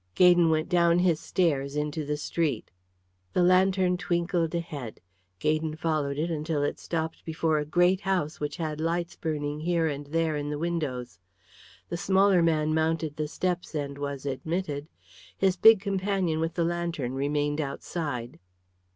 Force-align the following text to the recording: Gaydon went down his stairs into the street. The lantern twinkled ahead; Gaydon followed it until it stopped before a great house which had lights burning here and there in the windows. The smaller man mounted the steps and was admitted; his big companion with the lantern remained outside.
Gaydon 0.15 0.49
went 0.49 0.67
down 0.67 0.97
his 0.97 1.19
stairs 1.19 1.75
into 1.75 2.03
the 2.03 2.17
street. 2.17 2.71
The 3.33 3.43
lantern 3.43 3.97
twinkled 3.97 4.55
ahead; 4.55 4.99
Gaydon 5.37 5.75
followed 5.75 6.17
it 6.17 6.31
until 6.31 6.63
it 6.63 6.79
stopped 6.79 7.23
before 7.23 7.59
a 7.59 7.65
great 7.65 8.01
house 8.01 8.39
which 8.39 8.57
had 8.57 8.81
lights 8.81 9.15
burning 9.15 9.59
here 9.59 9.85
and 9.85 10.07
there 10.07 10.35
in 10.35 10.49
the 10.49 10.57
windows. 10.57 11.19
The 11.89 11.97
smaller 11.97 12.41
man 12.41 12.73
mounted 12.73 13.15
the 13.15 13.27
steps 13.27 13.75
and 13.75 13.95
was 13.99 14.25
admitted; 14.25 14.87
his 15.37 15.55
big 15.55 15.81
companion 15.81 16.39
with 16.39 16.55
the 16.55 16.63
lantern 16.65 17.13
remained 17.13 17.61
outside. 17.61 18.39